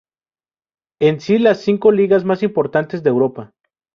[0.99, 3.53] En si las cinco ligas más importantes de Europa.